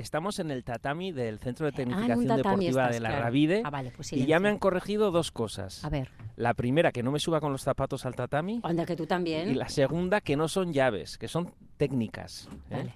estamos 0.00 0.38
en 0.40 0.50
el 0.50 0.64
tatami 0.64 1.12
del 1.12 1.38
Centro 1.38 1.66
de 1.66 1.72
Ah, 1.72 1.76
Tecnificación 1.76 2.36
Deportiva 2.36 2.82
estás, 2.82 2.94
de 2.94 3.00
la 3.00 3.08
claro. 3.10 3.24
Ravide. 3.24 3.62
Ah, 3.64 3.70
vale, 3.70 3.92
pues 3.94 4.12
y 4.12 4.26
ya 4.26 4.40
me 4.40 4.48
han 4.48 4.58
corregido 4.58 5.10
dos 5.10 5.30
cosas. 5.30 5.84
A 5.84 5.88
ver, 5.90 6.10
La 6.36 6.54
primera, 6.54 6.90
que 6.92 7.02
no 7.02 7.10
me 7.12 7.18
suba 7.20 7.40
con 7.40 7.52
los 7.52 7.62
zapatos 7.62 8.04
al 8.06 8.14
tatami. 8.14 8.60
anda 8.62 8.84
que 8.86 8.96
tú 8.96 9.06
también. 9.06 9.50
Y 9.50 9.54
la 9.54 9.68
segunda, 9.68 10.20
que 10.20 10.36
no 10.36 10.48
son 10.48 10.72
llaves, 10.72 11.18
que 11.18 11.28
son 11.28 11.52
técnicas. 11.76 12.48
¿eh? 12.70 12.76
Vale. 12.76 12.94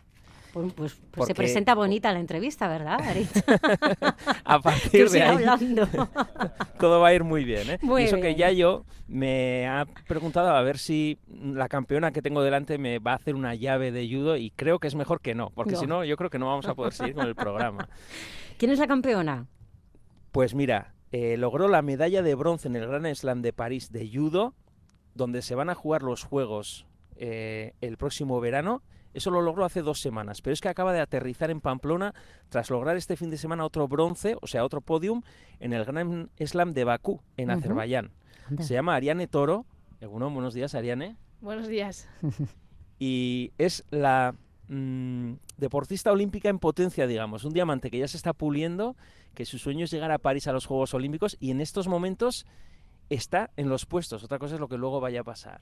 Pues, 0.54 0.72
pues- 0.72 1.00
Porque- 1.10 1.26
se 1.26 1.34
presenta 1.34 1.74
bonita 1.74 2.12
la 2.12 2.20
entrevista, 2.20 2.68
¿verdad, 2.68 3.00
Aritz? 3.00 3.32
A 4.44 4.60
partir 4.60 5.10
de 5.10 5.22
ahí, 5.22 5.34
hablando. 5.44 5.88
todo 6.78 7.00
va 7.00 7.08
a 7.08 7.14
ir 7.14 7.24
muy 7.24 7.44
bien. 7.44 7.68
¿eh? 7.70 7.78
Muy 7.82 8.02
y 8.02 8.04
eso 8.06 8.20
que 8.20 8.36
ya 8.36 8.52
yo 8.52 8.84
me 9.08 9.66
ha 9.66 9.84
preguntado 10.06 10.50
a 10.50 10.62
ver 10.62 10.78
si 10.78 11.18
la 11.28 11.68
campeona 11.68 12.12
que 12.12 12.22
tengo 12.22 12.42
delante 12.42 12.78
me 12.78 13.00
va 13.00 13.12
a 13.12 13.16
hacer 13.16 13.34
una 13.34 13.56
llave 13.56 13.90
de 13.90 14.08
judo 14.08 14.36
y 14.36 14.50
creo 14.52 14.78
que 14.78 14.86
es 14.86 14.94
mejor 14.94 15.20
que 15.20 15.34
no, 15.34 15.50
porque 15.50 15.72
No. 15.72 15.80
si 15.80 15.86
no, 15.88 16.04
yo 16.04 16.16
creo 16.16 16.30
que 16.30 16.38
no 16.38 16.46
vamos 16.46 16.66
a 16.68 16.74
poder 16.74 16.92
seguir 16.92 17.14
con 17.14 17.26
el 17.26 17.34
programa. 17.34 17.88
¿Quién 18.58 18.70
es 18.70 18.78
la 18.78 18.86
campeona? 18.86 19.48
Pues 20.30 20.54
mira, 20.54 20.94
eh, 21.10 21.36
logró 21.36 21.66
la 21.66 21.82
medalla 21.82 22.22
de 22.22 22.34
bronce 22.36 22.68
en 22.68 22.76
el 22.76 22.86
Gran 22.86 23.12
Slam 23.14 23.42
de 23.42 23.52
París 23.52 23.90
de 23.90 24.08
judo, 24.08 24.54
donde 25.14 25.42
se 25.42 25.56
van 25.56 25.68
a 25.68 25.74
jugar 25.74 26.02
los 26.04 26.22
Juegos 26.22 26.86
eh, 27.16 27.72
el 27.80 27.96
próximo 27.96 28.40
verano. 28.40 28.82
Eso 29.14 29.30
lo 29.30 29.40
logró 29.40 29.64
hace 29.64 29.80
dos 29.80 30.00
semanas, 30.00 30.42
pero 30.42 30.52
es 30.52 30.60
que 30.60 30.68
acaba 30.68 30.92
de 30.92 31.00
aterrizar 31.00 31.50
en 31.50 31.60
Pamplona 31.60 32.14
tras 32.48 32.68
lograr 32.68 32.96
este 32.96 33.16
fin 33.16 33.30
de 33.30 33.38
semana 33.38 33.64
otro 33.64 33.88
bronce, 33.88 34.36
o 34.42 34.46
sea, 34.46 34.64
otro 34.64 34.80
podium, 34.80 35.22
en 35.60 35.72
el 35.72 35.84
Gran 35.84 36.30
Slam 36.38 36.72
de 36.72 36.84
Bakú, 36.84 37.20
en. 37.36 37.50
Azerbaiyán. 37.50 38.12
Anda. 38.48 38.62
Se 38.64 38.74
llama 38.74 38.94
Ariane 38.94 39.26
Toro. 39.26 39.64
Egunon, 40.00 40.34
buenos 40.34 40.52
días, 40.52 40.74
Ariane. 40.74 41.16
Buenos 41.40 41.68
días. 41.68 42.08
Y 42.98 43.52
es 43.58 43.84
la 43.90 44.34
mm, 44.68 45.34
deportista 45.56 46.12
olímpica 46.12 46.48
en 46.48 46.58
potencia, 46.58 47.06
digamos. 47.06 47.44
Un 47.44 47.52
diamante 47.52 47.90
que 47.90 47.98
ya 47.98 48.08
se 48.08 48.16
está 48.16 48.32
puliendo, 48.32 48.96
que 49.34 49.44
su 49.44 49.58
sueño 49.58 49.84
es 49.84 49.90
llegar 49.90 50.12
a 50.12 50.18
París 50.18 50.46
a 50.46 50.52
los 50.52 50.66
Juegos 50.66 50.94
Olímpicos 50.94 51.36
y 51.40 51.50
en 51.50 51.60
estos 51.60 51.88
momentos 51.88 52.46
está 53.10 53.50
en 53.56 53.68
los 53.68 53.84
puestos. 53.86 54.22
Otra 54.24 54.38
cosa 54.38 54.54
es 54.54 54.60
lo 54.60 54.68
que 54.68 54.78
luego 54.78 55.00
vaya 55.00 55.20
a 55.20 55.24
pasar. 55.24 55.60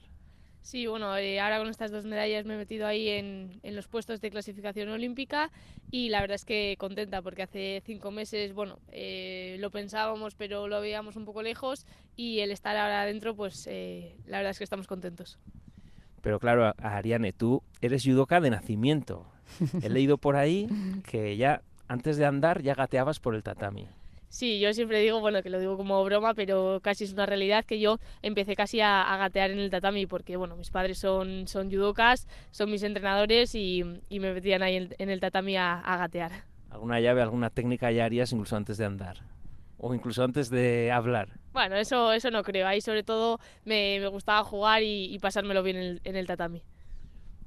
Sí, 0.63 0.87
bueno, 0.87 1.15
eh, 1.17 1.41
ahora 1.41 1.59
con 1.59 1.67
estas 1.67 1.91
dos 1.91 2.05
medallas 2.05 2.45
me 2.45 2.53
he 2.53 2.57
metido 2.57 2.87
ahí 2.87 3.09
en, 3.09 3.59
en 3.63 3.75
los 3.75 3.89
puestos 3.89 4.21
de 4.21 4.31
clasificación 4.31 4.87
olímpica 4.87 5.51
y 5.91 6.07
la 6.07 6.21
verdad 6.21 6.35
es 6.35 6.45
que 6.45 6.77
contenta 6.79 7.21
porque 7.21 7.43
hace 7.43 7.83
cinco 7.85 8.11
meses, 8.11 8.53
bueno, 8.53 8.79
eh, 8.87 9.57
lo 9.59 9.71
pensábamos 9.71 10.35
pero 10.35 10.69
lo 10.69 10.79
veíamos 10.79 11.17
un 11.17 11.25
poco 11.25 11.43
lejos 11.43 11.85
y 12.15 12.39
el 12.39 12.49
estar 12.49 12.77
ahora 12.77 13.01
adentro, 13.01 13.35
pues 13.35 13.67
eh, 13.69 14.15
la 14.25 14.37
verdad 14.37 14.51
es 14.51 14.57
que 14.57 14.63
estamos 14.63 14.87
contentos. 14.87 15.37
Pero 16.21 16.39
claro, 16.39 16.73
Ariane, 16.77 17.33
tú 17.33 17.61
eres 17.81 18.05
judoka 18.05 18.39
de 18.39 18.49
nacimiento. 18.49 19.27
He 19.83 19.89
leído 19.89 20.17
por 20.17 20.37
ahí 20.37 20.69
que 21.05 21.35
ya 21.35 21.61
antes 21.89 22.15
de 22.15 22.25
andar 22.25 22.61
ya 22.61 22.73
gateabas 22.73 23.19
por 23.19 23.35
el 23.35 23.43
tatami. 23.43 23.89
Sí, 24.33 24.59
yo 24.59 24.73
siempre 24.73 24.99
digo, 24.99 25.19
bueno, 25.19 25.43
que 25.43 25.51
lo 25.51 25.59
digo 25.59 25.77
como 25.77 26.03
broma, 26.03 26.33
pero 26.33 26.79
casi 26.81 27.03
es 27.03 27.13
una 27.13 27.27
realidad 27.27 27.63
que 27.65 27.79
yo 27.79 27.99
empecé 28.23 28.55
casi 28.55 28.81
a, 28.81 29.03
a 29.03 29.17
gatear 29.17 29.51
en 29.51 29.59
el 29.59 29.69
tatami 29.69 30.07
porque, 30.07 30.37
bueno, 30.37 30.55
mis 30.55 30.71
padres 30.71 30.97
son, 30.97 31.47
son 31.47 31.69
judokas, 31.69 32.27
son 32.49 32.71
mis 32.71 32.81
entrenadores 32.81 33.53
y, 33.53 33.83
y 34.09 34.19
me 34.19 34.33
metían 34.33 34.63
ahí 34.63 34.77
en, 34.77 34.95
en 34.97 35.11
el 35.11 35.19
tatami 35.19 35.55
a, 35.55 35.79
a 35.79 35.97
gatear. 35.97 36.31
¿Alguna 36.71 36.99
llave, 36.99 37.21
alguna 37.21 37.51
técnica 37.51 37.91
ya 37.91 38.05
harías 38.05 38.31
incluso 38.31 38.55
antes 38.55 38.77
de 38.77 38.85
andar? 38.85 39.17
O 39.77 39.93
incluso 39.93 40.23
antes 40.23 40.49
de 40.49 40.91
hablar. 40.91 41.29
Bueno, 41.51 41.75
eso, 41.75 42.11
eso 42.11 42.31
no 42.31 42.41
creo. 42.41 42.65
Ahí 42.65 42.81
sobre 42.81 43.03
todo 43.03 43.39
me, 43.65 43.99
me 43.99 44.07
gustaba 44.07 44.43
jugar 44.43 44.81
y, 44.81 45.13
y 45.13 45.19
pasármelo 45.19 45.61
bien 45.61 45.75
en 45.77 45.83
el, 45.83 46.01
en 46.05 46.15
el 46.15 46.25
tatami. 46.25 46.63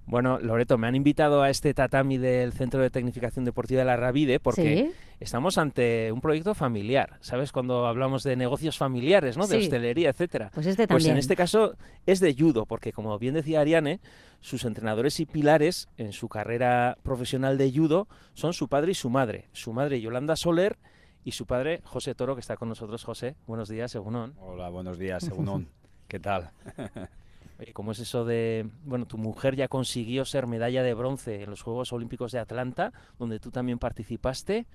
Bueno, 0.07 0.39
Loreto, 0.39 0.79
me 0.79 0.87
han 0.87 0.95
invitado 0.95 1.43
a 1.43 1.51
este 1.51 1.75
tatami 1.75 2.17
del 2.17 2.53
Centro 2.53 2.81
de 2.81 2.91
Tecnificación 2.91 3.45
Deportiva 3.45 3.81
de 3.81 3.87
la 3.87 3.97
Ravide 3.97 4.39
porque 4.39 4.77
¿Sí? 4.77 4.93
estamos 5.19 5.59
ante 5.59 6.13
un 6.13 6.21
proyecto 6.21 6.55
familiar. 6.55 7.19
¿Sabes? 7.21 7.51
Cuando 7.51 7.87
hablamos 7.87 8.23
de 8.23 8.37
negocios 8.37 8.79
familiares, 8.79 9.37
¿no? 9.37 9.49
De 9.49 9.59
Sí. 9.59 9.65
hostelería, 9.65 10.11
etcétera. 10.11 10.51
Pues 10.55 10.67
este 10.67 10.87
Pues 10.87 11.03
también. 11.03 11.17
en 11.17 11.19
este 11.19 11.35
caso 11.35 11.75
es 12.07 12.21
de 12.21 12.35
judo, 12.39 12.67
porque 12.67 12.93
como 12.93 13.19
bien 13.19 13.35
decía 13.35 13.61
Ariane, 13.61 13.99
sus 14.41 14.65
entrenadores 14.65 15.19
y 15.19 15.27
pilares 15.27 15.89
en 15.97 16.13
su 16.13 16.29
carrera 16.29 16.99
profesional 17.03 17.59
de 17.59 17.73
judo 17.73 18.07
son 18.35 18.53
su 18.53 18.69
padre 18.69 18.93
y 18.93 18.95
su 18.95 19.11
madre. 19.11 19.49
Su 19.53 19.73
madre 19.73 20.01
Yolanda 20.01 20.37
Soler 20.37 20.79
y 21.25 21.33
su 21.33 21.47
padre 21.47 21.81
José 21.83 22.15
Toro, 22.15 22.37
que 22.37 22.41
está 22.41 22.57
con 22.57 22.69
nosotros. 22.69 23.03
José, 23.03 23.35
buenos 23.49 23.69
días, 23.69 23.91
según 23.91 24.35
Hola, 24.39 24.69
buenos 24.69 24.99
días, 24.99 25.27
Egunon. 25.27 25.69
¿Qué 26.09 26.21
tal? 26.21 26.53
¿Cómo 27.73 27.93
es 27.93 27.99
eso 28.01 28.25
de, 28.25 28.69
bueno, 28.85 29.07
tu 29.07 29.17
mujer 29.17 29.57
ya 29.57 29.69
consiguió 29.69 30.25
ser 30.25 30.47
medalla 30.47 30.83
de 30.83 30.95
bronce 30.95 31.43
en 31.43 31.51
los 31.51 31.63
Juegos 31.63 31.93
Olímpicos 31.93 32.33
de 32.33 32.39
Atlanta, 32.39 32.93
donde 33.19 33.41
tú 33.41 33.51
también 33.51 33.79
participaste, 33.79 34.67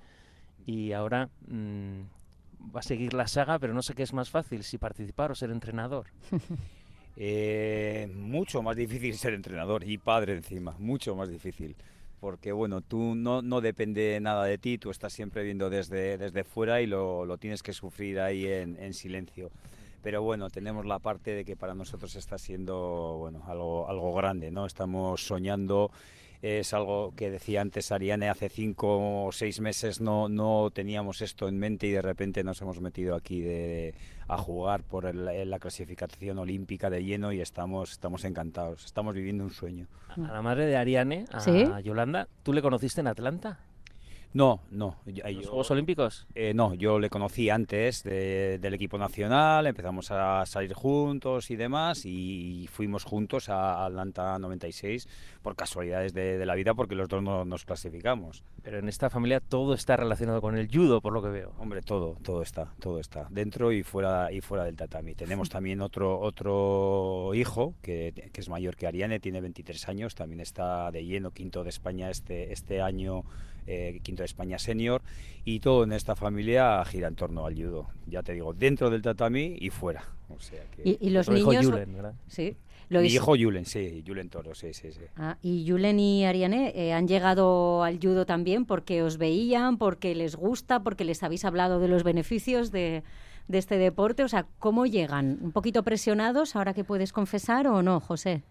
y 0.66 0.92
ahora 0.92 1.28
mm, 1.46 2.00
va 2.74 2.80
a 2.80 2.82
seguir 2.82 3.14
la 3.14 3.26
saga, 3.28 3.58
pero 3.58 3.72
no 3.72 3.82
sé 3.82 3.94
qué 3.94 4.02
es 4.02 4.12
más 4.12 4.30
fácil, 4.30 4.64
si 4.64 4.78
participar 4.78 5.30
o 5.30 5.34
ser 5.34 5.50
entrenador. 5.50 6.06
Eh, 7.14 8.10
mucho 8.14 8.62
más 8.62 8.74
difícil 8.74 9.14
ser 9.18 9.34
entrenador 9.34 9.84
y 9.84 9.98
padre 9.98 10.32
encima, 10.32 10.74
mucho 10.78 11.14
más 11.14 11.28
difícil. 11.28 11.76
Porque 12.20 12.52
bueno, 12.52 12.80
tú 12.80 13.14
no, 13.14 13.42
no 13.42 13.60
depende 13.60 14.18
nada 14.18 14.44
de 14.44 14.56
ti, 14.56 14.78
tú 14.78 14.90
estás 14.90 15.12
siempre 15.12 15.42
viendo 15.42 15.68
desde, 15.68 16.16
desde 16.16 16.42
fuera 16.42 16.80
y 16.80 16.86
lo, 16.86 17.26
lo 17.26 17.36
tienes 17.36 17.62
que 17.62 17.74
sufrir 17.74 18.18
ahí 18.18 18.46
en, 18.46 18.78
en 18.82 18.94
silencio. 18.94 19.50
Pero 20.02 20.22
bueno, 20.22 20.50
tenemos 20.50 20.84
la 20.84 20.98
parte 20.98 21.32
de 21.32 21.44
que 21.44 21.56
para 21.56 21.74
nosotros 21.74 22.16
está 22.16 22.36
siendo 22.38 23.16
bueno, 23.18 23.42
algo, 23.46 23.88
algo 23.88 24.12
grande, 24.14 24.50
¿no? 24.50 24.66
Estamos 24.66 25.24
soñando, 25.26 25.90
es 26.42 26.74
algo 26.74 27.12
que 27.14 27.30
decía 27.30 27.60
antes 27.60 27.92
Ariane, 27.92 28.28
hace 28.28 28.48
cinco 28.48 29.26
o 29.26 29.30
seis 29.32 29.60
meses 29.60 30.00
no, 30.00 30.28
no 30.28 30.70
teníamos 30.74 31.22
esto 31.22 31.46
en 31.46 31.56
mente 31.58 31.86
y 31.86 31.92
de 31.92 32.02
repente 32.02 32.42
nos 32.42 32.60
hemos 32.62 32.80
metido 32.80 33.14
aquí 33.14 33.40
de, 33.40 33.94
a 34.26 34.36
jugar 34.38 34.82
por 34.82 35.06
el- 35.06 35.48
la 35.48 35.58
clasificación 35.60 36.38
olímpica 36.40 36.90
de 36.90 37.04
lleno 37.04 37.32
y 37.32 37.40
estamos, 37.40 37.92
estamos 37.92 38.24
encantados, 38.24 38.84
estamos 38.84 39.14
viviendo 39.14 39.44
un 39.44 39.50
sueño. 39.52 39.86
A 40.08 40.14
a 40.14 40.32
la 40.32 40.42
madre 40.42 40.66
de 40.66 40.76
Ariane, 40.76 41.26
a 41.32 41.38
¿Sí? 41.40 41.64
Yolanda, 41.84 42.26
¿tú 42.42 42.52
le 42.52 42.60
conociste 42.60 43.00
en 43.00 43.06
Atlanta? 43.06 43.60
No, 44.34 44.60
no, 44.70 44.96
yo- 45.04 45.24
¿En 45.26 45.34
los 45.36 45.44
yo- 45.44 45.50
Juegos 45.50 45.70
Olímpicos? 45.70 46.26
Eh, 46.34 46.54
no, 46.54 46.72
yo 46.74 46.98
le 46.98 47.10
conocí 47.10 47.50
antes 47.50 48.02
de- 48.02 48.58
del 48.58 48.72
equipo 48.74 48.96
nacional, 48.96 49.66
empezamos 49.66 50.10
a 50.10 50.46
salir 50.46 50.72
juntos 50.72 51.50
y 51.50 51.56
demás, 51.56 52.06
y 52.06 52.66
fuimos 52.72 53.04
juntos 53.04 53.50
a 53.50 53.84
Atlanta 53.84 54.38
96 54.38 55.06
por 55.42 55.54
casualidades 55.54 56.14
de, 56.14 56.38
de 56.38 56.46
la 56.46 56.54
vida, 56.54 56.72
porque 56.72 56.94
los 56.94 57.08
dos 57.08 57.22
no 57.22 57.44
nos 57.44 57.66
clasificamos. 57.66 58.42
Pero 58.62 58.78
en 58.78 58.88
esta 58.88 59.10
familia 59.10 59.40
todo 59.40 59.74
está 59.74 59.96
relacionado 59.96 60.40
con 60.40 60.56
el 60.56 60.68
judo, 60.72 61.00
por 61.02 61.12
lo 61.12 61.22
que 61.22 61.28
veo. 61.28 61.52
Hombre, 61.58 61.82
todo, 61.82 62.16
todo 62.22 62.40
está, 62.42 62.72
todo 62.80 63.00
está, 63.00 63.26
dentro 63.30 63.70
y 63.72 63.82
fuera 63.82 64.32
y 64.32 64.40
fuera 64.40 64.64
del 64.64 64.76
tatami. 64.76 65.14
Tenemos 65.14 65.48
también 65.50 65.80
otro 65.82 66.18
otro 66.20 67.34
hijo 67.34 67.74
que, 67.82 68.30
que 68.32 68.40
es 68.40 68.48
mayor 68.48 68.76
que 68.76 68.86
Ariane, 68.86 69.20
tiene 69.20 69.40
23 69.40 69.88
años, 69.88 70.14
también 70.14 70.40
está 70.40 70.90
de 70.90 71.04
lleno 71.04 71.30
quinto 71.32 71.64
de 71.64 71.70
España 71.70 72.08
este 72.10 72.52
este 72.52 72.80
año, 72.80 73.24
eh, 73.66 74.00
quinto 74.02 74.22
de 74.22 74.26
España 74.26 74.58
senior, 74.58 75.02
y 75.44 75.60
todo 75.60 75.84
en 75.84 75.92
esta 75.92 76.16
familia 76.16 76.84
gira 76.84 77.08
en 77.08 77.14
torno 77.14 77.46
al 77.46 77.54
judo. 77.54 77.88
Ya 78.06 78.22
te 78.22 78.32
digo, 78.32 78.52
dentro 78.52 78.90
del 78.90 79.02
tatami 79.02 79.56
y 79.58 79.70
fuera. 79.70 80.04
O 80.28 80.40
sea 80.40 80.62
que 80.74 80.82
Y, 80.88 80.98
y 81.00 81.10
los 81.10 81.28
niños... 81.28 81.66
Julen, 81.66 81.92
¿verdad? 81.92 82.14
Sí. 82.26 82.56
Lo 82.88 83.00
mi 83.00 83.06
hijo 83.06 83.34
Julen, 83.38 83.64
sí, 83.64 84.04
Julen 84.06 84.28
Toro, 84.28 84.54
sí, 84.54 84.74
sí, 84.74 84.92
sí. 84.92 85.00
Ah, 85.16 85.38
y 85.40 85.66
Julen 85.66 85.98
y 85.98 86.26
Ariane 86.26 86.72
eh, 86.74 86.92
han 86.92 87.08
llegado 87.08 87.82
al 87.84 87.98
judo 87.98 88.26
también 88.26 88.66
porque 88.66 89.02
os 89.02 89.16
veían, 89.16 89.78
porque 89.78 90.14
les 90.14 90.36
gusta, 90.36 90.80
porque 90.80 91.04
les 91.04 91.22
habéis 91.22 91.46
hablado 91.46 91.80
de 91.80 91.88
los 91.88 92.02
beneficios 92.02 92.70
de, 92.70 93.02
de 93.48 93.58
este 93.58 93.78
deporte. 93.78 94.24
O 94.24 94.28
sea, 94.28 94.46
¿cómo 94.58 94.84
llegan? 94.84 95.38
¿Un 95.40 95.52
poquito 95.52 95.82
presionados 95.84 96.54
ahora 96.54 96.74
que 96.74 96.84
puedes 96.84 97.14
confesar 97.14 97.66
o 97.66 97.82
no, 97.82 97.98
José? 97.98 98.42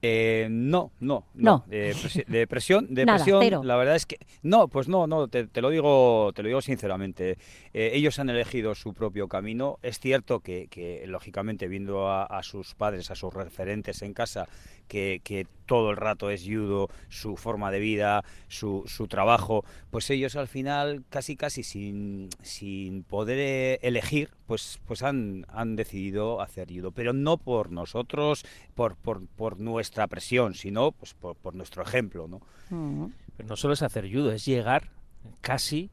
Eh, 0.00 0.46
no, 0.50 0.92
no, 1.00 1.24
No. 1.34 1.58
no. 1.58 1.64
De, 1.66 1.92
presi- 1.94 2.24
de 2.26 2.46
presión, 2.46 2.86
de 2.94 3.04
Nada, 3.06 3.18
presión, 3.18 3.40
cero. 3.42 3.60
la 3.64 3.76
verdad 3.76 3.96
es 3.96 4.06
que 4.06 4.18
no, 4.42 4.68
pues 4.68 4.88
no, 4.88 5.06
no, 5.06 5.26
te, 5.28 5.46
te 5.48 5.60
lo 5.60 5.70
digo, 5.70 6.32
te 6.34 6.42
lo 6.42 6.48
digo 6.48 6.60
sinceramente. 6.62 7.36
Eh, 7.74 7.90
ellos 7.94 8.18
han 8.18 8.30
elegido 8.30 8.74
su 8.74 8.94
propio 8.94 9.26
camino. 9.28 9.78
Es 9.82 9.98
cierto 9.98 10.40
que, 10.40 10.68
que, 10.68 11.04
lógicamente, 11.06 11.66
viendo 11.68 12.08
a, 12.08 12.24
a 12.24 12.42
sus 12.42 12.74
padres, 12.74 13.10
a 13.10 13.14
sus 13.16 13.34
referentes 13.34 14.02
en 14.02 14.14
casa, 14.14 14.48
que, 14.86 15.20
que 15.24 15.46
todo 15.68 15.90
el 15.90 15.98
rato 15.98 16.30
es 16.30 16.42
judo, 16.44 16.88
su 17.10 17.36
forma 17.36 17.70
de 17.70 17.78
vida, 17.78 18.24
su, 18.48 18.82
su 18.86 19.06
trabajo, 19.06 19.64
pues 19.90 20.08
ellos 20.08 20.34
al 20.34 20.48
final, 20.48 21.04
casi 21.10 21.36
casi 21.36 21.62
sin, 21.62 22.30
sin 22.42 23.04
poder 23.04 23.38
eh, 23.38 23.78
elegir, 23.82 24.30
pues, 24.46 24.80
pues 24.86 25.02
han, 25.02 25.44
han 25.48 25.76
decidido 25.76 26.40
hacer 26.40 26.68
judo. 26.72 26.90
Pero 26.90 27.12
no 27.12 27.36
por 27.36 27.70
nosotros, 27.70 28.44
por, 28.74 28.96
por, 28.96 29.26
por 29.28 29.60
nuestra 29.60 30.06
presión, 30.06 30.54
sino 30.54 30.92
pues 30.92 31.12
por, 31.14 31.36
por 31.36 31.54
nuestro 31.54 31.82
ejemplo, 31.82 32.26
¿no? 32.26 32.40
Pero 33.36 33.48
no 33.48 33.56
solo 33.56 33.74
es 33.74 33.82
hacer 33.82 34.10
judo, 34.10 34.32
es 34.32 34.46
llegar 34.46 34.90
casi 35.42 35.90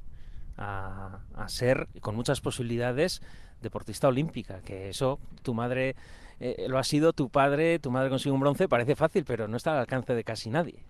a, 0.58 1.20
a 1.36 1.50
ser, 1.50 1.90
con 2.00 2.16
muchas 2.16 2.40
posibilidades, 2.40 3.22
deportista 3.62 4.08
olímpica. 4.08 4.62
Que 4.62 4.90
eso, 4.90 5.20
tu 5.44 5.54
madre 5.54 5.96
eh, 6.40 6.66
lo 6.68 6.78
ha 6.78 6.84
sido, 6.84 7.14
tu 7.14 7.30
padre, 7.30 7.80
tu 7.80 7.92
madre 7.92 8.10
consiguió 8.10 8.34
un 8.34 8.42
bronce, 8.42 8.68
parece 8.68 8.96
fácil, 8.96 9.24
pero 9.26 9.48
no 9.48 9.58
está 9.58 9.72
al 9.72 9.80
alcance 9.80 10.14
de 10.14 10.24
casi 10.24 10.50
nadie. 10.50 10.84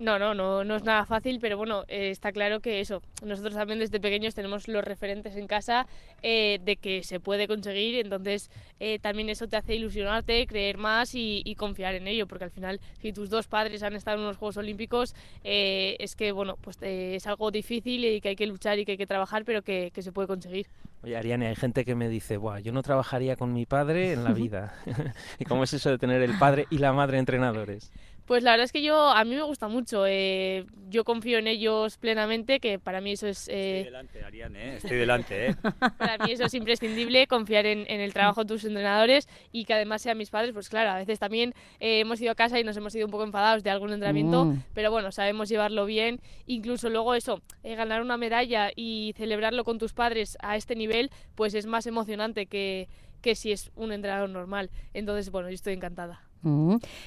No, 0.00 0.18
no, 0.18 0.32
no, 0.32 0.64
no 0.64 0.76
es 0.76 0.82
nada 0.82 1.04
fácil, 1.04 1.40
pero 1.42 1.58
bueno, 1.58 1.84
eh, 1.86 2.08
está 2.08 2.32
claro 2.32 2.60
que 2.60 2.80
eso, 2.80 3.02
nosotros 3.22 3.54
también 3.54 3.78
desde 3.80 4.00
pequeños 4.00 4.34
tenemos 4.34 4.66
los 4.66 4.82
referentes 4.82 5.36
en 5.36 5.46
casa 5.46 5.86
eh, 6.22 6.58
de 6.64 6.76
que 6.76 7.02
se 7.02 7.20
puede 7.20 7.46
conseguir, 7.46 7.96
entonces 7.96 8.50
eh, 8.80 8.98
también 8.98 9.28
eso 9.28 9.46
te 9.46 9.58
hace 9.58 9.74
ilusionarte, 9.74 10.46
creer 10.46 10.78
más 10.78 11.14
y, 11.14 11.42
y, 11.44 11.54
confiar 11.54 11.96
en 11.96 12.08
ello, 12.08 12.26
porque 12.26 12.44
al 12.44 12.50
final 12.50 12.80
si 13.02 13.12
tus 13.12 13.28
dos 13.28 13.46
padres 13.46 13.82
han 13.82 13.94
estado 13.94 14.16
en 14.16 14.22
unos 14.22 14.38
Juegos 14.38 14.56
Olímpicos, 14.56 15.14
es 15.44 16.16
que 16.16 16.32
bueno, 16.32 16.56
pues 16.62 16.78
es 16.80 17.26
algo 17.26 17.50
difícil 17.50 18.02
y 18.06 18.22
que 18.22 18.30
hay 18.30 18.36
que 18.36 18.46
luchar 18.46 18.78
y 18.78 18.86
que 18.86 18.92
hay 18.92 18.98
que 18.98 19.06
trabajar, 19.06 19.44
pero 19.44 19.60
que, 19.60 19.90
que 19.92 20.00
se 20.00 20.12
puede 20.12 20.28
conseguir. 20.28 20.66
Oye, 21.02 21.16
Ariane, 21.16 21.46
hay 21.48 21.56
gente 21.56 21.84
que 21.84 21.94
me 21.94 22.08
dice, 22.08 22.36
Buah, 22.36 22.60
yo 22.60 22.72
no 22.72 22.82
trabajaría 22.82 23.36
con 23.36 23.52
mi 23.52 23.64
padre 23.64 24.12
en 24.12 24.24
la 24.24 24.32
vida. 24.34 24.74
¿Y 25.38 25.44
cómo 25.44 25.64
es 25.64 25.72
eso 25.74 25.90
de 25.90 25.98
tener 25.98 26.22
el 26.22 26.38
padre 26.38 26.66
y 26.70 26.78
la 26.78 26.92
madre 26.92 27.18
entrenadores? 27.18 27.92
Pues 28.30 28.44
la 28.44 28.52
verdad 28.52 28.66
es 28.66 28.70
que 28.70 28.80
yo, 28.80 29.10
a 29.10 29.24
mí 29.24 29.34
me 29.34 29.42
gusta 29.42 29.66
mucho. 29.66 30.06
Eh, 30.06 30.64
yo 30.88 31.02
confío 31.02 31.38
en 31.38 31.48
ellos 31.48 31.96
plenamente, 31.96 32.60
que 32.60 32.78
para 32.78 33.00
mí 33.00 33.10
eso 33.10 33.26
es... 33.26 33.48
Eh... 33.48 33.78
Estoy 33.78 33.84
delante, 33.86 34.24
Ariane, 34.24 34.68
¿eh? 34.68 34.76
estoy 34.76 34.98
delante. 34.98 35.46
¿eh? 35.48 35.56
para 35.98 36.16
mí 36.18 36.30
eso 36.30 36.44
es 36.44 36.54
imprescindible, 36.54 37.26
confiar 37.26 37.66
en, 37.66 37.86
en, 37.88 38.00
el 38.00 38.12
trabajo 38.12 38.44
de 38.44 38.46
tus 38.46 38.64
entrenadores 38.64 39.28
y 39.50 39.64
que 39.64 39.74
además 39.74 40.02
sean 40.02 40.16
mis 40.16 40.30
padres. 40.30 40.52
Pues 40.52 40.68
claro, 40.68 40.90
a 40.90 40.98
veces 40.98 41.18
también 41.18 41.54
eh, 41.80 41.98
hemos 41.98 42.20
ido 42.20 42.30
a 42.30 42.36
casa 42.36 42.60
y 42.60 42.62
nos 42.62 42.76
hemos 42.76 42.94
ido 42.94 43.04
un 43.04 43.10
poco 43.10 43.24
enfadados 43.24 43.64
de 43.64 43.70
algún 43.70 43.92
entrenamiento, 43.92 44.44
mm. 44.44 44.62
pero 44.74 44.92
bueno, 44.92 45.10
sabemos 45.10 45.48
llevarlo 45.48 45.84
bien. 45.84 46.20
Incluso 46.46 46.88
luego 46.88 47.16
eso, 47.16 47.42
eh, 47.64 47.74
ganar 47.74 48.00
una 48.00 48.16
medalla 48.16 48.70
y 48.76 49.12
celebrarlo 49.16 49.64
con 49.64 49.78
tus 49.78 49.92
padres 49.92 50.38
a 50.40 50.54
este 50.54 50.76
nivel, 50.76 51.10
pues 51.34 51.54
es 51.54 51.66
más 51.66 51.84
emocionante 51.88 52.46
que, 52.46 52.88
que 53.22 53.34
si 53.34 53.50
es 53.50 53.72
un 53.74 53.90
entrenador 53.90 54.30
normal. 54.30 54.70
Entonces, 54.94 55.32
bueno, 55.32 55.48
yo 55.48 55.56
estoy 55.56 55.72
encantada. 55.72 56.29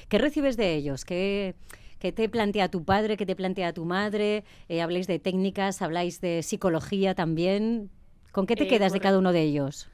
¿Qué 0.08 0.18
recibes 0.18 0.56
de 0.56 0.74
ellos? 0.74 1.04
¿Qué, 1.04 1.54
¿Qué, 1.98 2.12
te 2.12 2.28
plantea 2.28 2.68
tu 2.70 2.84
padre? 2.84 3.16
¿Qué 3.16 3.26
te 3.26 3.36
plantea 3.36 3.72
tu 3.72 3.84
madre? 3.84 4.44
Eh, 4.68 4.82
¿Habláis 4.82 5.06
de 5.06 5.18
técnicas? 5.18 5.82
¿Habláis 5.82 6.20
de 6.20 6.42
psicología 6.42 7.14
también? 7.14 7.90
¿Con 8.32 8.46
qué 8.46 8.56
te 8.56 8.64
eh, 8.64 8.68
quedas 8.68 8.92
de 8.92 9.00
cada 9.00 9.18
uno 9.18 9.32
de 9.32 9.42
ellos? 9.42 9.88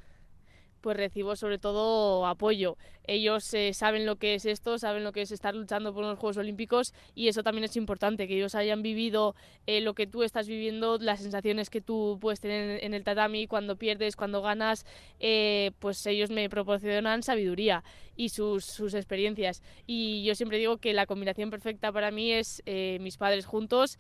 Pues 0.81 0.96
recibo 0.96 1.37
sobre 1.37 1.58
todo 1.58 2.26
apoyo 2.26 2.76
ellos 3.10 3.52
eh, 3.54 3.74
saben 3.74 4.06
lo 4.06 4.16
que 4.16 4.34
es 4.34 4.44
esto, 4.44 4.78
saben 4.78 5.02
lo 5.02 5.10
que 5.10 5.22
es 5.22 5.32
estar 5.32 5.52
luchando 5.52 5.92
por 5.92 6.04
unos 6.04 6.16
Juegos 6.16 6.36
Olímpicos 6.36 6.94
y 7.16 7.26
eso 7.26 7.42
también 7.42 7.64
es 7.64 7.76
importante, 7.76 8.28
que 8.28 8.36
ellos 8.36 8.54
hayan 8.54 8.82
vivido 8.82 9.34
eh, 9.66 9.80
lo 9.80 9.94
que 9.94 10.06
tú 10.06 10.22
estás 10.22 10.46
viviendo, 10.46 10.96
las 10.96 11.20
sensaciones 11.20 11.70
que 11.70 11.80
tú 11.80 12.18
puedes 12.20 12.38
tener 12.38 12.84
en 12.84 12.94
el 12.94 13.02
tatami 13.02 13.48
cuando 13.48 13.74
pierdes, 13.74 14.14
cuando 14.14 14.42
ganas, 14.42 14.86
eh, 15.18 15.72
pues 15.80 16.06
ellos 16.06 16.30
me 16.30 16.48
proporcionan 16.48 17.24
sabiduría 17.24 17.82
y 18.14 18.28
sus, 18.28 18.64
sus, 18.64 18.94
experiencias. 18.94 19.60
Y 19.88 20.22
yo 20.22 20.36
siempre 20.36 20.58
digo 20.58 20.76
que 20.76 20.92
la 20.92 21.06
combinación 21.06 21.50
perfecta 21.50 21.90
para 21.90 22.10
mí 22.10 22.32
es 22.32 22.62
mis 23.00 23.16
padres 23.16 23.46
juntos, 23.46 23.98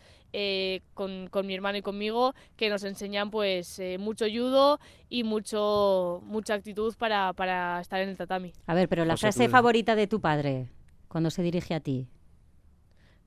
con, 0.94 1.28
con, 1.28 1.46
mi 1.46 1.54
hermano 1.54 1.78
y 1.78 1.82
conmigo, 1.82 2.34
que 2.56 2.68
nos 2.68 2.84
enseñan 2.84 3.30
pues 3.30 3.80
mucho 3.98 4.26
judo 4.26 4.78
y 5.08 5.24
mucho, 5.24 6.20
mucha 6.24 6.52
actitud 6.52 6.94
para, 6.98 7.32
para 7.32 7.80
estar 7.80 8.00
en 8.02 8.10
el 8.10 8.16
tatami. 8.18 8.52
A 8.66 8.74
ver, 8.74 8.88
pero 8.90 8.99
la 9.04 9.16
frase 9.16 9.48
favorita 9.48 9.94
de 9.94 10.06
tu 10.06 10.20
padre, 10.20 10.68
cuando 11.08 11.30
se 11.30 11.42
dirige 11.42 11.74
a 11.74 11.80
ti. 11.80 12.08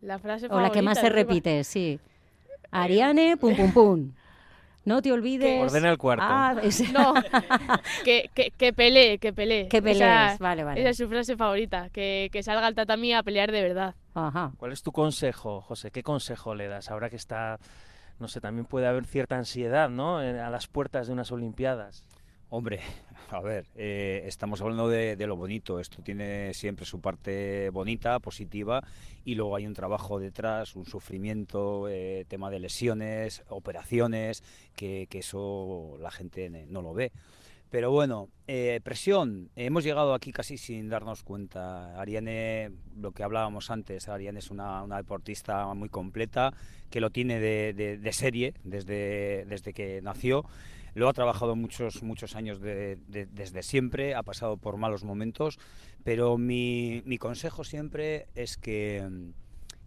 La 0.01 0.19
frase 0.19 0.47
O 0.49 0.59
la 0.59 0.71
que 0.71 0.81
más 0.81 0.99
se 0.99 1.09
repite, 1.09 1.63
sí. 1.63 1.99
Ariane, 2.71 3.37
pum, 3.37 3.55
pum, 3.55 3.71
pum. 3.71 4.11
No 4.85 5.01
te 5.01 5.13
olvides. 5.13 5.61
Ordena 5.63 5.89
el 5.89 5.97
cuarto. 5.97 6.25
Ah, 6.27 6.55
no, 6.93 7.13
que, 8.03 8.29
que, 8.33 8.51
que 8.51 8.73
pelee, 8.73 9.17
que 9.17 9.31
pelee. 9.31 9.69
Que 9.69 9.81
pelees, 9.81 10.39
vale, 10.39 10.65
vale. 10.65 10.81
Esa 10.81 10.89
es 10.89 10.97
su 10.97 11.07
frase 11.07 11.37
favorita, 11.37 11.89
que, 11.89 12.29
que 12.33 12.43
salga 12.43 12.67
al 12.67 12.75
tatami 12.75 13.13
a 13.13 13.23
pelear 13.23 13.51
de 13.51 13.61
verdad. 13.61 13.95
Ajá. 14.13 14.51
¿Cuál 14.57 14.73
es 14.73 14.83
tu 14.83 14.91
consejo, 14.91 15.61
José? 15.61 15.91
¿Qué 15.91 16.03
consejo 16.03 16.53
le 16.53 16.67
das 16.67 16.91
ahora 16.91 17.09
que 17.09 17.15
está, 17.15 17.59
no 18.19 18.27
sé, 18.27 18.41
también 18.41 18.65
puede 18.65 18.87
haber 18.87 19.05
cierta 19.05 19.37
ansiedad, 19.37 19.89
¿no? 19.89 20.17
A 20.17 20.49
las 20.49 20.67
puertas 20.67 21.07
de 21.07 21.13
unas 21.13 21.31
Olimpiadas. 21.31 22.03
Hombre, 22.55 22.81
a 23.31 23.41
ver, 23.41 23.65
eh, 23.75 24.25
estamos 24.27 24.61
hablando 24.61 24.87
de, 24.87 25.17
lo 25.25 25.35
bonito. 25.35 25.79
Esto 25.79 26.03
tiene 26.03 26.53
siempre 26.53 26.85
su 26.85 27.01
parte 27.01 27.71
bonita, 27.71 28.19
positiva, 28.19 28.83
y 29.25 29.33
luego 29.33 29.55
hay 29.55 29.65
un 29.65 29.73
trabajo 29.73 30.19
detrás, 30.19 30.75
un 30.75 30.85
sufrimiento, 30.85 31.89
eh, 31.89 32.25
tema 32.27 32.51
de 32.51 32.59
lesiones, 32.59 33.41
operaciones, 33.49 34.43
que, 34.75 35.07
eso 35.13 35.97
la 35.99 36.11
gente 36.11 36.67
no 36.69 36.83
lo 36.83 36.93
ve. 36.93 37.11
Pero 37.71 37.89
bueno, 37.89 38.29
eh, 38.45 38.81
presión. 38.83 39.49
Hemos 39.55 39.83
llegado 39.83 40.13
aquí 40.13 40.31
casi 40.31 40.59
sin 40.59 40.89
darnos 40.89 41.23
cuenta. 41.23 41.99
Ariane, 41.99 42.69
lo 42.95 43.13
que 43.13 43.23
hablábamos 43.23 43.71
antes, 43.71 44.09
Ariane 44.09 44.37
es 44.37 44.51
una, 44.51 44.85
deportista 44.95 45.73
muy 45.73 45.89
completa, 45.89 46.53
que 46.91 47.01
lo 47.01 47.09
tiene 47.09 47.39
de, 47.39 48.13
serie 48.13 48.53
desde, 48.63 49.45
desde 49.45 49.73
que 49.73 50.03
nació. 50.03 50.45
Lo 50.93 51.09
ha 51.09 51.13
trabajado 51.13 51.55
muchos, 51.55 52.03
muchos 52.03 52.35
años 52.35 52.59
desde 52.61 53.63
siempre, 53.63 54.15
ha 54.15 54.23
pasado 54.23 54.57
por 54.57 54.77
malos 54.77 55.03
momentos, 55.03 55.59
pero 56.03 56.37
mi, 56.37 57.01
mi 57.05 57.17
consejo 57.17 57.63
siempre 57.63 58.27
es 58.35 58.57
que, 58.57 59.07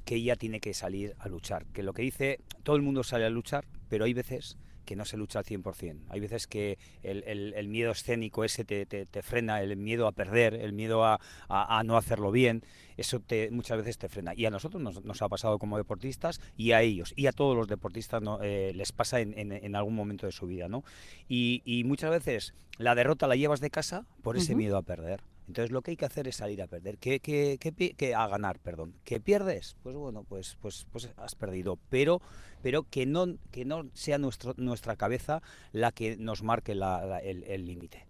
que 0.05 0.17
ella 0.17 0.37
tiene 0.37 0.61
que 0.61 0.75
salir 0.75 1.15
a 1.19 1.29
luchar. 1.29 1.67
Que 1.67 1.83
lo 1.83 1.93
que 1.93 2.03
dice, 2.03 2.41
todo 2.63 2.77
el 2.77 2.83
mundo 2.83 3.05
sale 3.05 3.25
a 3.25 3.31
luchar, 3.31 3.65
pero 3.89 4.05
hay 4.05 4.15
veces 4.15 4.57
que 4.87 4.97
no 4.97 5.05
se 5.05 5.19
lucha 5.19 5.41
al 5.41 5.45
100%. 5.45 6.07
Hay 6.09 6.21
veces 6.21 6.47
que 6.47 6.79
el, 7.03 7.23
el, 7.25 7.69
miedo 7.69 7.93
escénico 7.93 8.45
ese 8.45 8.65
te, 8.65 8.87
te, 8.87 9.23
frena, 9.23 9.61
el 9.61 9.77
miedo 9.77 10.07
a 10.07 10.13
perder, 10.13 10.55
el 10.55 10.73
miedo 10.73 11.05
a, 11.05 11.21
a, 11.49 11.83
no 11.85 11.99
hacerlo 11.99 12.31
bien, 12.31 12.63
eso 12.97 13.21
te, 13.21 13.51
muchas 13.51 13.77
veces 13.79 13.99
te 13.99 14.09
frena. 14.09 14.33
Y 14.35 14.47
a 14.47 14.51
nosotros 14.51 14.83
nos, 14.83 15.05
nos, 15.05 15.21
ha 15.21 15.29
pasado 15.29 15.59
como 15.59 15.77
deportistas 15.77 16.41
y 16.57 16.73
a 16.73 16.81
ellos, 16.81 17.13
y 17.17 17.27
a 17.27 17.33
todos 17.33 17.55
los 17.55 17.69
deportistas 17.69 18.23
no, 18.23 18.41
eh, 18.43 18.73
les 18.75 18.93
pasa 18.93 19.21
en, 19.21 19.39
en, 19.39 19.53
en, 19.53 19.77
algún 19.77 19.95
momento 19.95 20.25
de 20.25 20.33
su 20.33 20.47
vida. 20.47 20.69
¿no? 20.69 20.85
Y, 21.29 21.63
y, 21.67 21.85
muchas 21.85 22.11
veces 22.11 22.55
la 22.79 22.95
derrota 22.95 23.27
la 23.27 23.37
llevas 23.37 23.61
de 23.61 23.71
casa 23.71 24.07
por 24.23 24.37
ese 24.37 24.55
miedo 24.55 24.79
a 24.79 24.83
perder. 24.83 25.21
Entonces 25.47 25.71
lo 25.71 25.83
que 25.83 25.93
hay 25.93 25.97
que 25.97 26.05
hacer 26.05 26.27
es 26.29 26.37
salir 26.37 26.61
a 26.63 26.67
perder, 26.67 26.99
que, 26.99 27.21
que, 27.21 27.59
que, 27.59 28.15
a 28.15 28.27
ganar, 28.27 28.59
perdón. 28.59 28.95
¿Que 29.05 29.21
pierdes? 29.21 29.77
Pues 29.83 29.95
bueno, 29.97 30.25
pues, 30.25 30.57
pues, 30.61 30.87
pues 30.91 31.11
has 31.17 31.35
perdido, 31.35 31.79
pero, 31.89 32.21
pero 32.63 32.83
que, 32.83 33.07
no, 33.07 33.37
que 33.53 33.65
no 33.65 33.87
sea 33.95 34.19
nuestro, 34.19 34.55
nuestra 34.57 34.97
cabeza 34.97 35.43
la 35.73 35.93
que 35.93 36.17
nos 36.17 36.43
marque 36.43 36.73
el 36.73 37.67
límite. 37.67 38.07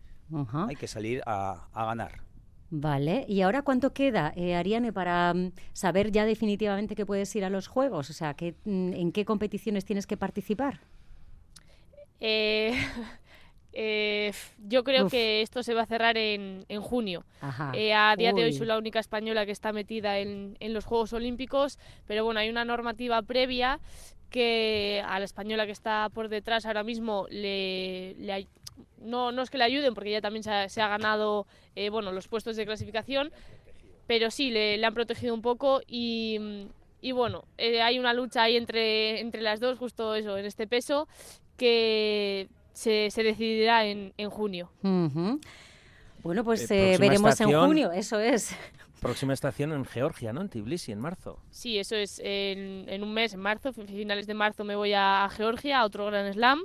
Hay 0.68 0.76
que 0.76 0.88
salir 0.88 1.22
a, 1.26 1.68
ganar. 1.74 2.20
Vale, 2.68 3.24
y 3.28 3.42
ahora 3.42 3.62
cuánto 3.62 3.92
queda, 3.92 4.32
eh, 4.34 4.56
Ariane, 4.56 4.92
para 4.92 5.32
mm, 5.32 5.52
saber 5.72 6.10
ya 6.10 6.24
definitivamente 6.24 6.96
que 6.96 7.06
puedes 7.06 7.34
ir 7.36 7.44
a 7.44 7.50
los 7.50 7.68
Juegos? 7.68 8.10
O 8.10 8.12
sea, 8.12 8.32
mm, 8.32 8.92
¿en 8.92 9.12
qué 9.12 9.24
competiciones 9.24 9.84
tienes 9.84 10.06
que 10.06 10.16
participar? 10.16 10.80
Eh, 12.18 12.72
Eh, 13.78 14.32
yo 14.66 14.84
creo 14.84 15.10
que 15.10 15.42
esto 15.42 15.62
se 15.62 15.74
va 15.74 15.82
a 15.82 15.86
cerrar 15.86 16.16
en, 16.16 16.64
en 16.70 16.80
junio. 16.80 17.26
Eh, 17.74 17.92
a 17.92 18.16
día 18.16 18.32
de 18.32 18.44
hoy 18.44 18.54
soy 18.54 18.66
la 18.66 18.78
única 18.78 19.00
española 19.00 19.44
que 19.44 19.52
está 19.52 19.70
metida 19.70 20.18
en, 20.18 20.56
en, 20.60 20.72
los 20.72 20.86
Juegos 20.86 21.12
Olímpicos, 21.12 21.78
pero 22.06 22.24
bueno, 22.24 22.40
hay 22.40 22.48
una 22.48 22.64
normativa 22.64 23.20
previa 23.20 23.78
que 24.30 25.02
a 25.06 25.18
la 25.18 25.26
española 25.26 25.66
que 25.66 25.72
está 25.72 26.08
por 26.08 26.30
detrás 26.30 26.64
ahora 26.64 26.84
mismo 26.84 27.26
le, 27.28 28.14
le 28.14 28.46
no, 28.98 29.30
no 29.30 29.42
es 29.42 29.50
que 29.50 29.58
le 29.58 29.64
ayuden 29.64 29.92
porque 29.92 30.08
ella 30.08 30.22
también 30.22 30.42
se 30.42 30.50
ha, 30.50 30.70
se 30.70 30.80
ha 30.80 30.88
ganado 30.88 31.46
eh, 31.74 31.90
bueno, 31.90 32.12
los 32.12 32.28
puestos 32.28 32.56
de 32.56 32.64
clasificación, 32.64 33.30
pero 34.06 34.30
sí, 34.30 34.50
le, 34.50 34.78
le 34.78 34.86
han 34.86 34.94
protegido 34.94 35.34
un 35.34 35.42
poco 35.42 35.82
y, 35.86 36.66
y 37.02 37.12
bueno, 37.12 37.44
hay 37.58 37.98
una 37.98 38.14
lucha 38.14 38.44
ahí 38.44 38.56
entre, 38.56 39.20
entre 39.20 39.42
las 39.42 39.60
dos, 39.60 39.78
justo 39.78 40.14
eso, 40.14 40.38
en 40.38 40.46
este 40.46 40.66
peso, 40.66 41.08
que 41.58 42.48
se, 42.76 43.10
se 43.10 43.22
decidirá 43.22 43.86
en, 43.86 44.12
en 44.18 44.28
junio. 44.28 44.70
Bueno, 46.22 46.44
pues 46.44 46.70
eh, 46.70 46.94
eh 46.94 46.98
veremos 46.98 47.40
en 47.40 47.50
junio, 47.52 47.90
eso 47.90 48.20
es. 48.20 48.54
Próxima 49.00 49.32
estación 49.32 49.72
en 49.72 49.84
Georgia, 49.84 50.32
¿no? 50.32 50.42
En 50.42 50.50
Tbilisi, 50.50 50.92
en 50.92 51.00
marzo. 51.00 51.38
Sí, 51.50 51.78
eso 51.78 51.96
es 51.96 52.20
en, 52.22 52.84
en 52.88 53.02
un 53.02 53.14
mes, 53.14 53.32
en 53.32 53.40
marzo, 53.40 53.72
finales 53.72 54.26
de 54.26 54.34
marzo 54.34 54.64
me 54.64 54.76
voy 54.76 54.92
a, 54.94 55.26
Georgia, 55.30 55.80
a 55.80 55.84
otro 55.86 56.06
Gran 56.06 56.30
Slam. 56.32 56.60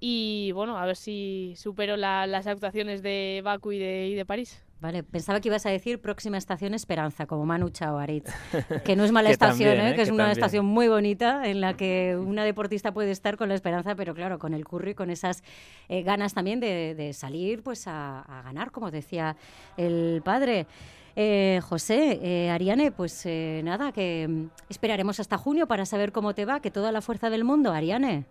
Y 0.00 0.52
bueno, 0.52 0.78
a 0.78 0.86
ver 0.86 0.96
si 0.96 1.54
supero 1.56 1.96
las 1.96 2.46
actuaciones 2.46 3.02
de 3.02 3.42
Baku 3.44 3.72
y 3.72 3.78
de, 3.78 4.08
y 4.08 4.14
de 4.14 4.24
París. 4.24 4.64
Vale, 4.82 5.04
pensaba 5.04 5.40
que 5.40 5.46
ibas 5.46 5.64
a 5.64 5.70
decir 5.70 6.00
próxima 6.00 6.36
estación 6.36 6.74
Esperanza, 6.74 7.26
como 7.26 7.46
Manu 7.46 7.70
Chao 7.70 7.98
Aritz, 7.98 8.28
que 8.84 8.96
no 8.96 9.04
es 9.04 9.12
mala 9.12 9.30
estación, 9.30 9.78
¿eh? 9.78 9.90
¿eh? 9.90 9.94
que 9.94 10.02
es 10.02 10.10
una 10.10 10.32
estación 10.32 10.66
muy 10.66 10.88
bonita 10.88 11.46
en 11.46 11.60
la 11.60 11.76
que 11.76 12.16
una 12.20 12.42
deportista 12.42 12.92
puede 12.92 13.12
estar 13.12 13.36
con 13.36 13.48
la 13.48 13.54
esperanza, 13.54 13.94
pero 13.94 14.12
claro, 14.12 14.40
con 14.40 14.54
el 14.54 14.64
curry, 14.64 14.96
con 14.96 15.10
esas 15.10 15.44
eh, 15.88 16.02
ganas 16.02 16.34
también 16.34 16.58
de, 16.58 17.12
salir 17.14 17.62
pues 17.62 17.84
a, 17.86 18.42
ganar, 18.44 18.72
como 18.72 18.90
decía 18.90 19.36
el 19.76 20.20
padre. 20.24 20.66
José, 21.14 22.50
Ariane, 22.50 22.90
pues 22.90 23.24
nada, 23.62 23.92
que 23.92 24.26
mm, 24.28 24.46
esperaremos 24.68 25.20
hasta 25.20 25.38
junio 25.38 25.68
para 25.68 25.86
saber 25.86 26.10
cómo 26.10 26.34
te 26.34 26.44
va, 26.44 26.58
que 26.58 26.72
toda 26.72 26.90
la 26.90 27.02
fuerza 27.02 27.30
del 27.30 27.44
mundo, 27.44 27.70
Ariane. 27.70 28.24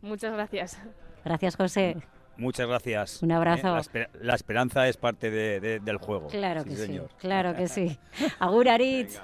Muchas 0.00 0.32
gracias. 0.32 0.78
Gracias, 1.24 1.56
José. 1.56 1.96
Muchas 2.36 2.66
gracias. 2.66 3.22
Un 3.22 3.32
abrazo. 3.32 3.78
Eh, 3.94 4.08
la, 4.20 4.34
esperanza 4.34 4.88
es 4.88 4.96
parte 4.96 5.30
del 5.30 5.96
juego. 5.98 6.28
Claro 6.28 6.64
que 6.64 6.76
sí, 6.76 7.00
claro 7.18 7.54
que 7.54 7.68
sí. 7.68 7.98
Agur 8.38 8.68
Aritz. 8.68 9.20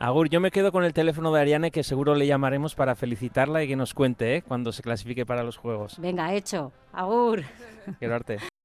Agur, 0.00 0.28
yo 0.28 0.40
me 0.40 0.52
quedo 0.52 0.70
con 0.70 0.84
el 0.84 0.92
teléfono 0.92 1.32
de 1.32 1.40
Ariane 1.40 1.72
que 1.72 1.82
seguro 1.82 2.14
le 2.14 2.26
llamaremos 2.26 2.76
para 2.76 2.94
felicitarla 2.94 3.64
y 3.64 3.68
que 3.68 3.74
nos 3.74 3.94
cuente 3.94 4.36
¿eh? 4.36 4.42
cuando 4.42 4.70
se 4.70 4.82
clasifique 4.82 5.26
para 5.26 5.42
los 5.42 5.56
Juegos. 5.56 5.98
Venga, 5.98 6.32
hecho. 6.34 6.72
Agur. 6.92 7.42
Quiero 7.98 8.14
arte. 8.14 8.38